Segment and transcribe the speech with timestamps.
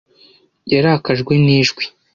[0.71, 1.83] Yarakajwe nijwi.